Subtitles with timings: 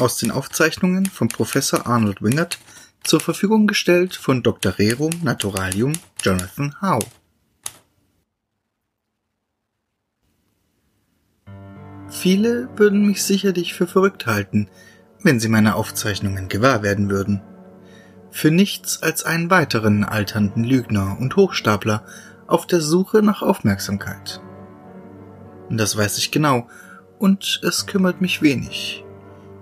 [0.00, 2.58] aus den Aufzeichnungen von Professor Arnold Wingert
[3.04, 4.78] zur Verfügung gestellt von Dr.
[4.78, 7.06] Rerum Naturalium Jonathan Howe.
[12.08, 14.68] Viele würden mich sicherlich für verrückt halten,
[15.22, 17.42] wenn sie meine Aufzeichnungen gewahr werden würden.
[18.30, 22.04] Für nichts als einen weiteren alternden Lügner und Hochstapler
[22.46, 24.40] auf der Suche nach Aufmerksamkeit.
[25.70, 26.68] Das weiß ich genau,
[27.18, 29.04] und es kümmert mich wenig,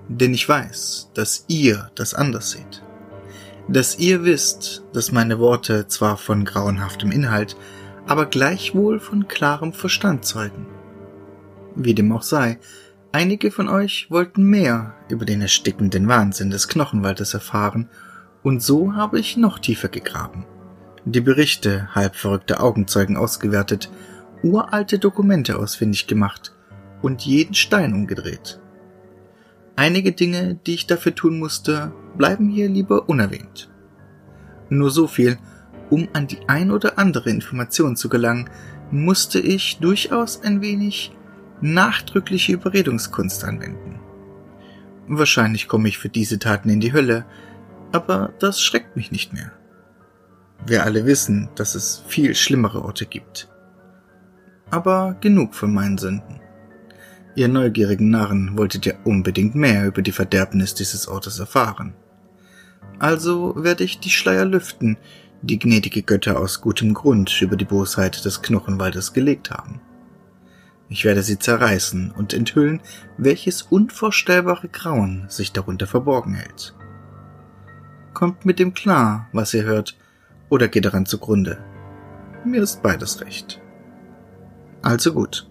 [0.09, 2.83] denn ich weiß, dass ihr das anders seht.
[3.69, 7.57] Dass ihr wisst, dass meine Worte zwar von grauenhaftem Inhalt,
[8.07, 10.67] aber gleichwohl von klarem Verstand zeugen.
[11.75, 12.59] Wie dem auch sei,
[13.13, 17.89] einige von euch wollten mehr über den erstickenden Wahnsinn des Knochenwaldes erfahren,
[18.43, 20.47] und so habe ich noch tiefer gegraben,
[21.05, 23.91] die Berichte halb verrückter Augenzeugen ausgewertet,
[24.45, 26.55] uralte Dokumente ausfindig gemacht
[27.03, 28.61] und jeden Stein umgedreht.
[29.77, 33.71] Einige Dinge, die ich dafür tun musste, bleiben hier lieber unerwähnt.
[34.71, 35.39] Nur so viel,
[35.91, 38.49] um an die ein oder andere Information zu gelangen,
[38.91, 41.13] musste ich durchaus ein wenig
[41.61, 44.01] nachdrückliche Überredungskunst anwenden.
[45.09, 47.27] Wahrscheinlich komme ich für diese Taten in die Hölle,
[47.93, 49.53] aber das schreckt mich nicht mehr.
[50.65, 53.49] Wir alle wissen, dass es viel schlimmere Orte gibt.
[54.71, 56.41] Aber genug von meinen Sünden.
[57.37, 61.93] Ihr neugierigen Narren wolltet ja unbedingt mehr über die Verderbnis dieses Ortes erfahren.
[62.99, 64.97] Also werde ich die Schleier lüften,
[65.43, 69.83] die gnädige Götter aus gutem Grund über die Bosheit des Knochenwaldes gelegt haben.
[70.89, 72.81] Ich werde sie zerreißen und enthüllen,
[73.19, 76.75] welches unvorstellbare Grauen sich darunter verborgen hält.
[78.15, 79.95] Kommt mit dem klar, was ihr hört,
[80.49, 81.59] oder geht daran zugrunde.
[82.47, 83.61] Mir ist beides recht.
[84.81, 85.51] Also gut.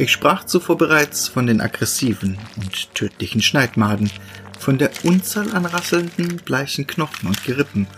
[0.00, 4.08] Ich sprach zuvor bereits von den aggressiven und tödlichen Schneidmaden,
[4.56, 7.88] von der Unzahl an rasselnden, bleichen Knochen und Gerippen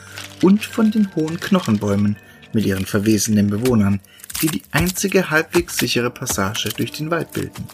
[0.43, 2.17] und von den hohen Knochenbäumen
[2.55, 4.01] mit ihren verwesenden Bewohnern,
[4.41, 7.67] die die einzige halbwegs sichere Passage durch den Wald bilden.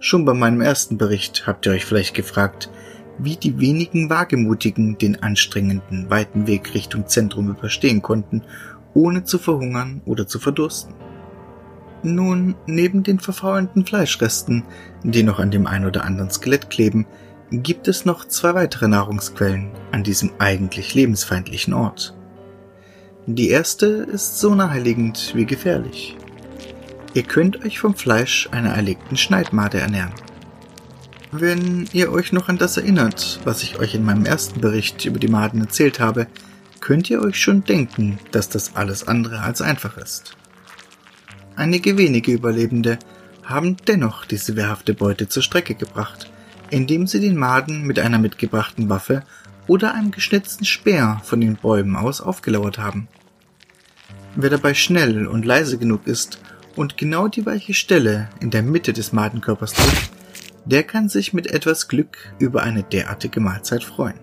[0.00, 2.68] Schon bei meinem ersten Bericht habt ihr euch vielleicht gefragt,
[3.18, 8.42] wie die wenigen Wagemutigen den anstrengenden, weiten Weg Richtung Zentrum überstehen konnten,
[8.92, 10.92] ohne zu verhungern oder zu verdursten.
[12.02, 14.64] Nun, neben den verfaulenden Fleischresten,
[15.02, 17.06] die noch an dem ein oder anderen Skelett kleben,
[17.50, 22.14] gibt es noch zwei weitere Nahrungsquellen an diesem eigentlich lebensfeindlichen Ort.
[23.26, 26.16] Die erste ist so naheliegend wie gefährlich.
[27.14, 30.12] Ihr könnt euch vom Fleisch einer erlegten Schneidmade ernähren.
[31.30, 35.18] Wenn ihr euch noch an das erinnert, was ich euch in meinem ersten Bericht über
[35.18, 36.26] die Maden erzählt habe,
[36.80, 40.36] könnt ihr euch schon denken, dass das alles andere als einfach ist.
[41.58, 43.00] Einige wenige Überlebende
[43.42, 46.30] haben dennoch diese wehrhafte Beute zur Strecke gebracht,
[46.70, 49.24] indem sie den Maden mit einer mitgebrachten Waffe
[49.66, 53.08] oder einem geschnitzten Speer von den Bäumen aus aufgelauert haben.
[54.36, 56.40] Wer dabei schnell und leise genug ist
[56.76, 60.12] und genau die weiche Stelle in der Mitte des Madenkörpers trifft,
[60.64, 64.20] der kann sich mit etwas Glück über eine derartige Mahlzeit freuen.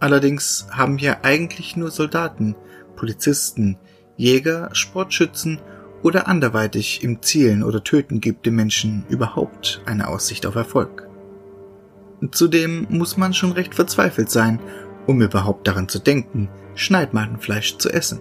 [0.00, 2.56] Allerdings haben hier eigentlich nur Soldaten,
[2.96, 3.78] Polizisten,
[4.16, 5.60] Jäger, Sportschützen
[6.06, 11.08] oder anderweitig im Zielen oder Töten gibt dem Menschen überhaupt eine Aussicht auf Erfolg.
[12.30, 14.60] Zudem muss man schon recht verzweifelt sein,
[15.08, 18.20] um überhaupt daran zu denken, Schneidmadenfleisch zu essen.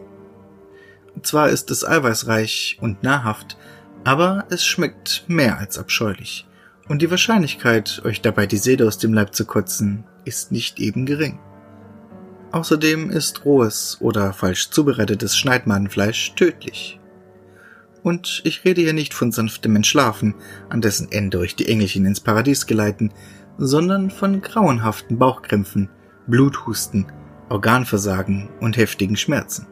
[1.22, 3.56] Zwar ist es eiweißreich und nahrhaft,
[4.04, 6.48] aber es schmeckt mehr als abscheulich,
[6.90, 11.06] und die Wahrscheinlichkeit, euch dabei die Seele aus dem Leib zu kotzen, ist nicht eben
[11.06, 11.38] gering.
[12.52, 17.00] Außerdem ist rohes oder falsch zubereitetes Schneidmadenfleisch tödlich
[18.06, 20.36] und ich rede hier nicht von sanftem Entschlafen,
[20.70, 23.12] an dessen Ende euch die Engelchen ins Paradies geleiten,
[23.58, 25.90] sondern von grauenhaften Bauchkrämpfen,
[26.28, 27.08] Bluthusten,
[27.50, 29.66] Organversagen und heftigen Schmerzen.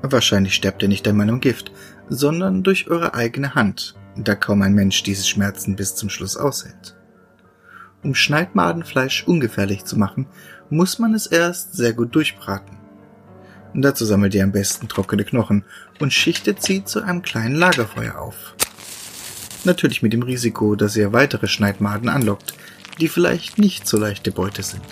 [0.00, 1.72] Wahrscheinlich sterbt ihr nicht an meinem Gift,
[2.08, 6.96] sondern durch eure eigene Hand, da kaum ein Mensch diese Schmerzen bis zum Schluss aushält.
[8.04, 10.28] Um Schneidmadenfleisch ungefährlich zu machen,
[10.70, 12.77] muss man es erst sehr gut durchbraten.
[13.80, 15.62] Dazu sammelt ihr am besten trockene Knochen
[16.00, 18.54] und schichtet sie zu einem kleinen Lagerfeuer auf.
[19.62, 22.54] Natürlich mit dem Risiko, dass ihr weitere Schneidmaden anlockt,
[23.00, 24.82] die vielleicht nicht so leichte Beute sind.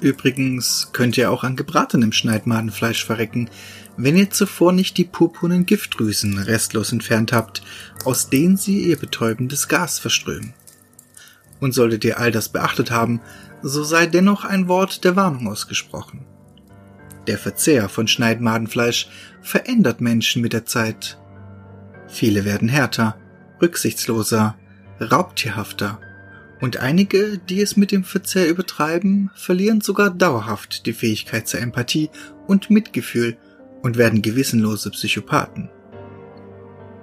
[0.00, 3.50] Übrigens könnt ihr auch an gebratenem Schneidmadenfleisch verrecken,
[3.96, 7.62] wenn ihr zuvor nicht die purpurnen Giftdrüsen restlos entfernt habt,
[8.04, 10.54] aus denen sie ihr betäubendes Gas verströmen.
[11.58, 13.20] Und solltet ihr all das beachtet haben,
[13.60, 16.24] so sei dennoch ein Wort der Warnung ausgesprochen.
[17.26, 19.08] Der Verzehr von Schneidmadenfleisch
[19.42, 21.18] verändert Menschen mit der Zeit.
[22.08, 23.16] Viele werden härter,
[23.60, 24.56] rücksichtsloser,
[25.00, 26.00] raubtierhafter
[26.60, 32.10] Und einige, die es mit dem Verzehr übertreiben, verlieren sogar dauerhaft die Fähigkeit zur Empathie
[32.46, 33.38] und Mitgefühl
[33.80, 35.70] und werden gewissenlose Psychopathen.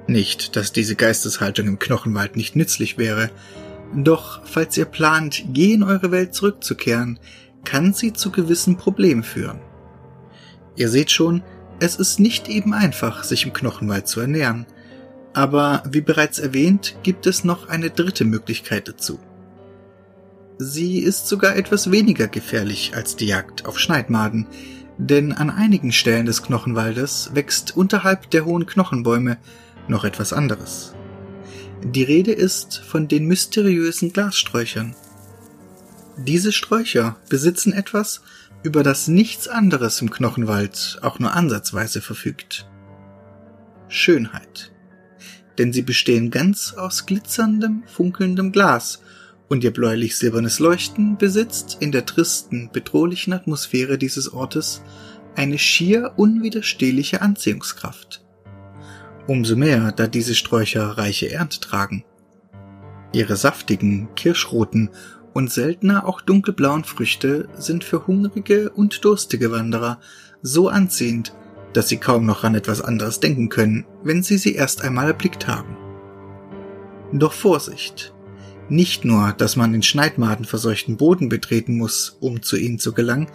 [0.07, 3.31] Nicht, dass diese Geisteshaltung im Knochenwald nicht nützlich wäre,
[3.95, 7.19] doch falls ihr plant, je in eure Welt zurückzukehren,
[7.65, 9.59] kann sie zu gewissen Problemen führen.
[10.77, 11.43] Ihr seht schon,
[11.79, 14.65] es ist nicht eben einfach, sich im Knochenwald zu ernähren,
[15.33, 19.19] aber wie bereits erwähnt, gibt es noch eine dritte Möglichkeit dazu.
[20.59, 24.47] Sie ist sogar etwas weniger gefährlich als die Jagd auf Schneidmaden,
[24.97, 29.37] denn an einigen Stellen des Knochenwaldes wächst unterhalb der hohen Knochenbäume
[29.87, 30.95] noch etwas anderes.
[31.83, 34.95] Die Rede ist von den mysteriösen Glassträuchern.
[36.17, 38.21] Diese Sträucher besitzen etwas,
[38.63, 42.69] über das nichts anderes im Knochenwald auch nur ansatzweise verfügt.
[43.87, 44.71] Schönheit.
[45.57, 49.01] Denn sie bestehen ganz aus glitzerndem, funkelndem Glas
[49.47, 54.81] und ihr bläulich-silbernes Leuchten besitzt in der tristen, bedrohlichen Atmosphäre dieses Ortes
[55.35, 58.25] eine schier unwiderstehliche Anziehungskraft.
[59.27, 62.03] Umso mehr, da diese Sträucher reiche Ernte tragen.
[63.13, 64.89] Ihre saftigen, kirschroten
[65.37, 69.99] und seltener auch dunkelblauen Früchte sind für hungrige und durstige Wanderer
[70.41, 71.31] so anziehend,
[71.73, 75.47] dass sie kaum noch an etwas anderes denken können, wenn sie sie erst einmal erblickt
[75.47, 75.77] haben.
[77.13, 78.15] Doch Vorsicht!
[78.67, 83.27] Nicht nur, dass man den Schneidmaden verseuchten Boden betreten muss, um zu ihnen zu gelangen,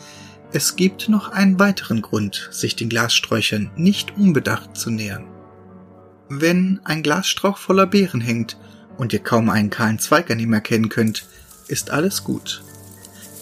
[0.53, 5.29] es gibt noch einen weiteren Grund, sich den Glassträuchern nicht unbedacht zu nähern.
[6.29, 8.59] Wenn ein Glasstrauch voller Beeren hängt
[8.99, 11.27] und ihr kaum einen kahlen Zweig an ihm erkennen könnt,
[11.73, 12.63] ist alles gut.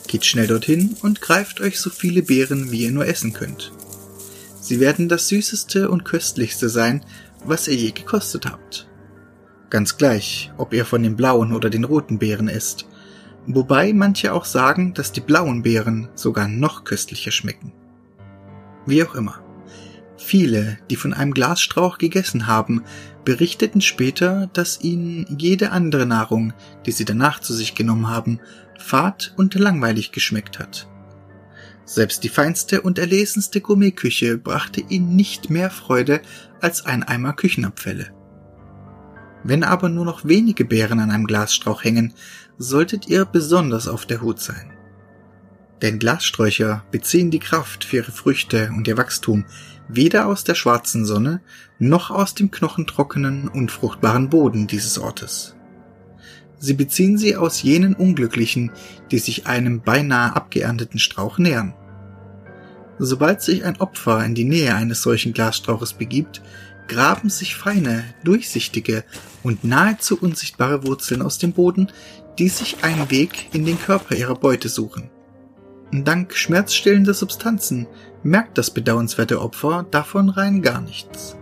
[0.07, 3.73] Geht schnell dorthin und greift euch so viele Beeren, wie ihr nur essen könnt.
[4.61, 7.05] Sie werden das süßeste und köstlichste sein,
[7.45, 8.89] was ihr je gekostet habt.
[9.69, 12.87] Ganz gleich, ob ihr von den blauen oder den roten Beeren isst.
[13.47, 17.73] Wobei manche auch sagen, dass die blauen Beeren sogar noch köstlicher schmecken.
[18.87, 19.41] Wie auch immer.
[20.17, 22.85] Viele, die von einem Glasstrauch gegessen haben,
[23.25, 26.53] berichteten später, dass ihnen jede andere Nahrung,
[26.87, 28.41] die sie danach zu sich genommen haben,
[28.79, 30.89] fad und langweilig geschmeckt hat.
[31.85, 36.23] Selbst die feinste und erlesenste Gourmetküche brachte ihnen nicht mehr Freude
[36.61, 38.13] als ein Eimer Küchenabfälle.
[39.43, 42.15] Wenn aber nur noch wenige Beeren an einem Glasstrauch hängen,
[42.59, 44.73] solltet ihr besonders auf der Hut sein.
[45.83, 49.47] Denn Glassträucher beziehen die Kraft für ihre Früchte und ihr Wachstum
[49.95, 51.41] weder aus der schwarzen Sonne
[51.79, 55.57] noch aus dem knochentrockenen, unfruchtbaren Boden dieses Ortes.
[56.59, 58.71] Sie beziehen sie aus jenen Unglücklichen,
[59.11, 61.75] die sich einem beinahe abgeernteten Strauch nähern.
[62.99, 66.43] Sobald sich ein Opfer in die Nähe eines solchen Glasstrauches begibt,
[66.87, 69.05] graben sich feine, durchsichtige
[69.43, 71.91] und nahezu unsichtbare Wurzeln aus dem Boden,
[72.39, 75.09] die sich einen Weg in den Körper ihrer Beute suchen.
[75.93, 77.87] Dank schmerzstillender Substanzen
[78.23, 81.37] merkt das bedauernswerte Opfer davon rein gar nichts.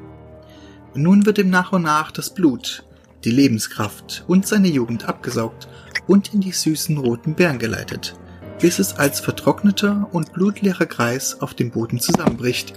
[0.95, 2.85] Nun wird ihm nach und nach das Blut,
[3.25, 5.69] die Lebenskraft und seine Jugend abgesaugt
[6.07, 8.15] und in die süßen roten Beeren geleitet,
[8.61, 12.75] bis es als vertrockneter und blutleerer Kreis auf dem Boden zusammenbricht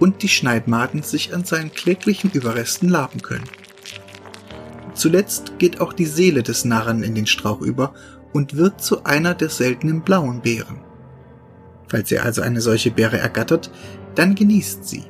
[0.00, 3.48] und die Schneidmaden sich an seinen kläglichen Überresten laben können.
[4.94, 7.94] Zuletzt geht auch die Seele des Narren in den Strauch über
[8.32, 10.80] und wird zu einer der seltenen blauen Beeren.
[11.88, 13.70] Falls ihr also eine solche Beere ergattert,
[14.14, 15.04] dann genießt sie.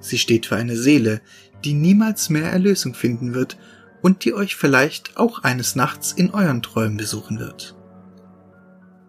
[0.00, 1.20] Sie steht für eine Seele,
[1.64, 3.56] die niemals mehr Erlösung finden wird
[4.02, 7.74] und die euch vielleicht auch eines Nachts in euren Träumen besuchen wird.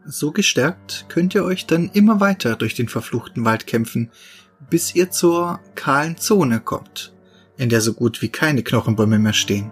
[0.05, 4.09] So gestärkt könnt ihr euch dann immer weiter durch den verfluchten Wald kämpfen,
[4.69, 7.13] bis ihr zur kahlen Zone kommt,
[7.57, 9.69] in der so gut wie keine Knochenbäume mehr stehen.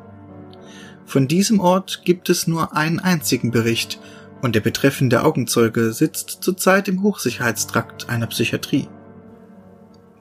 [1.05, 3.99] Von diesem Ort gibt es nur einen einzigen Bericht
[4.45, 8.87] und der betreffende Augenzeuge sitzt zurzeit im Hochsicherheitstrakt einer Psychiatrie.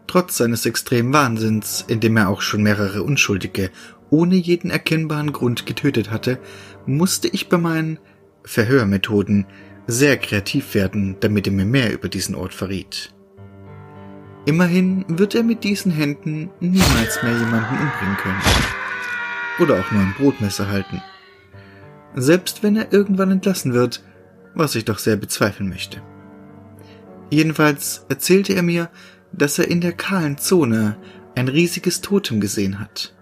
[0.06, 3.70] Trotz seines extremen Wahnsinns, in dem er auch schon mehrere Unschuldige
[4.08, 6.38] ohne jeden erkennbaren Grund getötet hatte,
[6.86, 7.98] musste ich bei meinen
[8.44, 9.44] Verhörmethoden
[9.86, 13.12] sehr kreativ werden, damit er mir mehr über diesen Ort verriet.
[14.46, 18.40] Immerhin wird er mit diesen Händen niemals mehr jemanden umbringen können.
[19.60, 21.02] Oder auch nur ein Brotmesser halten.
[22.14, 24.02] Selbst wenn er irgendwann entlassen wird,
[24.54, 26.02] was ich doch sehr bezweifeln möchte.
[27.30, 28.90] Jedenfalls erzählte er mir,
[29.32, 30.96] dass er in der kahlen Zone
[31.34, 33.14] ein riesiges Totem gesehen hat.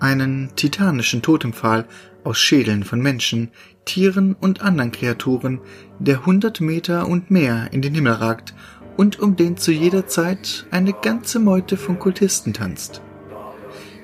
[0.00, 1.86] Einen titanischen Totempfahl
[2.24, 3.50] aus Schädeln von Menschen,
[3.84, 5.60] Tieren und anderen Kreaturen,
[5.98, 8.54] der hundert Meter und mehr in den Himmel ragt
[8.96, 13.02] und um den zu jeder Zeit eine ganze Meute von Kultisten tanzt.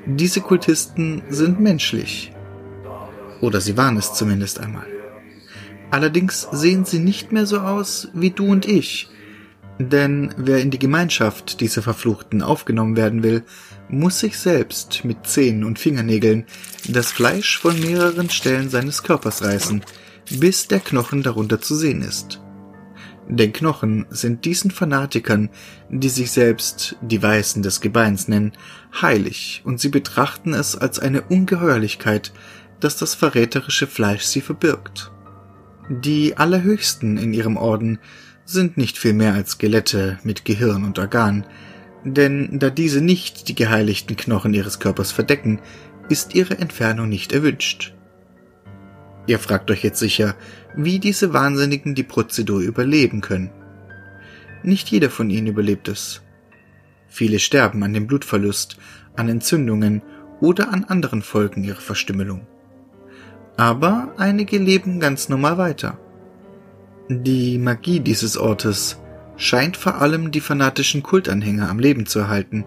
[0.06, 2.32] Diese Kultisten sind menschlich.
[3.40, 4.86] Oder sie waren es zumindest einmal.
[5.92, 9.10] Allerdings sehen sie nicht mehr so aus wie du und ich,
[9.78, 13.42] denn wer in die Gemeinschaft dieser Verfluchten aufgenommen werden will,
[13.90, 16.46] muss sich selbst mit Zähnen und Fingernägeln
[16.88, 19.84] das Fleisch von mehreren Stellen seines Körpers reißen,
[20.30, 22.40] bis der Knochen darunter zu sehen ist.
[23.28, 25.50] Denn Knochen sind diesen Fanatikern,
[25.90, 28.52] die sich selbst die Weißen des Gebeins nennen,
[29.02, 32.32] heilig und sie betrachten es als eine Ungeheuerlichkeit,
[32.80, 35.12] dass das verräterische Fleisch sie verbirgt.
[35.88, 37.98] Die Allerhöchsten in ihrem Orden
[38.44, 41.44] sind nicht viel mehr als Skelette mit Gehirn und Organ,
[42.04, 45.60] denn da diese nicht die geheiligten Knochen ihres Körpers verdecken,
[46.08, 47.94] ist ihre Entfernung nicht erwünscht.
[49.26, 50.34] Ihr fragt euch jetzt sicher,
[50.76, 53.50] wie diese Wahnsinnigen die Prozedur überleben können.
[54.62, 56.22] Nicht jeder von ihnen überlebt es.
[57.08, 58.78] Viele sterben an dem Blutverlust,
[59.16, 60.02] an Entzündungen
[60.40, 62.46] oder an anderen Folgen ihrer Verstümmelung.
[63.56, 65.98] Aber einige leben ganz normal weiter.
[67.08, 68.98] Die Magie dieses Ortes
[69.36, 72.64] scheint vor allem die fanatischen Kultanhänger am Leben zu erhalten,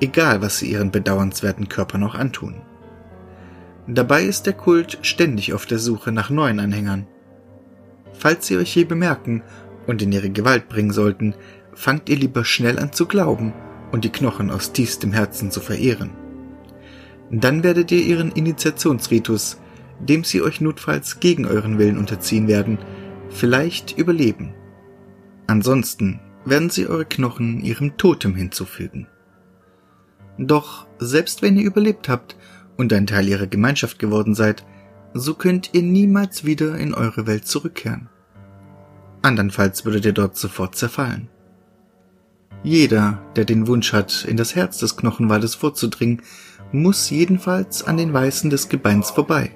[0.00, 2.62] egal was sie ihren bedauernswerten Körpern noch antun.
[3.86, 7.06] Dabei ist der Kult ständig auf der Suche nach neuen Anhängern.
[8.12, 9.42] Falls sie euch je bemerken
[9.86, 11.34] und in ihre Gewalt bringen sollten,
[11.72, 13.52] fangt ihr lieber schnell an zu glauben
[13.90, 16.10] und die Knochen aus tiefstem Herzen zu verehren.
[17.30, 19.58] Dann werdet ihr ihren Initiationsritus,
[20.08, 22.78] dem sie euch notfalls gegen euren Willen unterziehen werden,
[23.28, 24.54] vielleicht überleben.
[25.46, 29.06] Ansonsten werden sie eure Knochen ihrem Totem hinzufügen.
[30.38, 32.36] Doch selbst wenn ihr überlebt habt
[32.76, 34.64] und ein Teil ihrer Gemeinschaft geworden seid,
[35.12, 38.08] so könnt ihr niemals wieder in eure Welt zurückkehren.
[39.22, 41.28] Andernfalls würdet ihr dort sofort zerfallen.
[42.62, 46.22] Jeder, der den Wunsch hat, in das Herz des Knochenwaldes vorzudringen,
[46.72, 49.50] muss jedenfalls an den Weißen des Gebeins vorbei.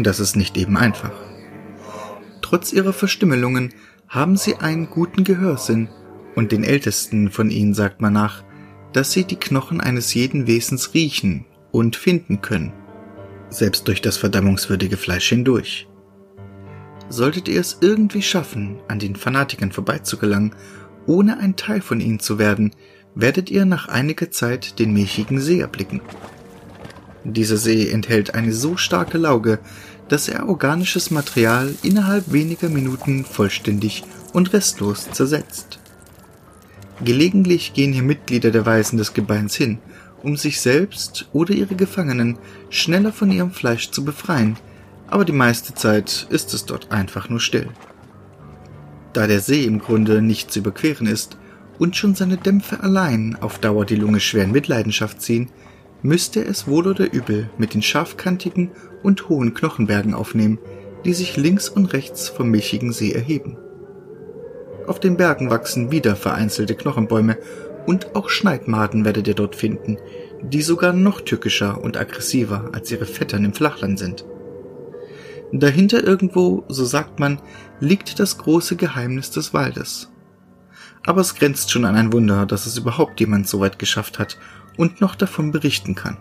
[0.00, 1.12] Und das ist nicht eben einfach.
[2.40, 3.74] Trotz ihrer Verstümmelungen
[4.08, 5.90] haben sie einen guten Gehörsinn,
[6.34, 8.42] und den Ältesten von ihnen sagt man nach,
[8.94, 12.72] dass sie die Knochen eines jeden Wesens riechen und finden können,
[13.50, 15.86] selbst durch das verdammungswürdige Fleisch hindurch.
[17.10, 20.54] Solltet ihr es irgendwie schaffen, an den Fanatikern vorbeizugelangen,
[21.04, 22.70] ohne ein Teil von ihnen zu werden,
[23.14, 26.00] werdet ihr nach einiger Zeit den milchigen See erblicken.
[27.24, 29.58] Dieser See enthält eine so starke Lauge,
[30.10, 34.02] dass er organisches Material innerhalb weniger Minuten vollständig
[34.32, 35.78] und restlos zersetzt.
[37.02, 39.78] Gelegentlich gehen hier Mitglieder der Weisen des Gebeins hin,
[40.22, 42.38] um sich selbst oder ihre Gefangenen
[42.70, 44.56] schneller von ihrem Fleisch zu befreien,
[45.06, 47.68] aber die meiste Zeit ist es dort einfach nur still.
[49.12, 51.38] Da der See im Grunde nicht zu überqueren ist
[51.78, 55.50] und schon seine Dämpfe allein auf Dauer die Lunge schwer in Mitleidenschaft ziehen,
[56.02, 58.70] müsste es wohl oder übel mit den scharfkantigen
[59.02, 60.58] und hohen Knochenbergen aufnehmen,
[61.04, 63.56] die sich links und rechts vom milchigen See erheben.
[64.86, 67.38] Auf den Bergen wachsen wieder vereinzelte Knochenbäume
[67.86, 69.98] und auch Schneidmaden werdet ihr dort finden,
[70.42, 74.24] die sogar noch tückischer und aggressiver als ihre Vettern im Flachland sind.
[75.52, 77.40] Dahinter irgendwo, so sagt man,
[77.80, 80.10] liegt das große Geheimnis des Waldes.
[81.04, 84.38] Aber es grenzt schon an ein Wunder, dass es überhaupt jemand so weit geschafft hat
[84.76, 86.16] und noch davon berichten kann.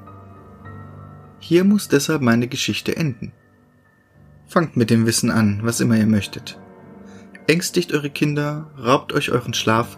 [1.40, 3.32] Hier muss deshalb meine Geschichte enden.
[4.48, 6.60] Fangt mit dem Wissen an, was immer ihr möchtet.
[7.48, 9.98] Ängstigt eure Kinder, raubt euch euren Schlaf,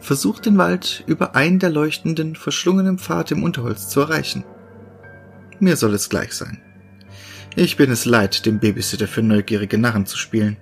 [0.00, 4.44] versucht den Wald über einen der leuchtenden, verschlungenen Pfade im Unterholz zu erreichen.
[5.58, 6.60] Mir soll es gleich sein.
[7.54, 10.56] Ich bin es leid, dem Babysitter für neugierige Narren zu spielen.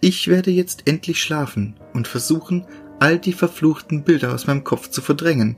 [0.00, 2.66] Ich werde jetzt endlich schlafen und versuchen,
[3.00, 5.56] all die verfluchten Bilder aus meinem Kopf zu verdrängen,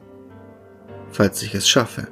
[1.16, 2.08] falls ich es schaffe.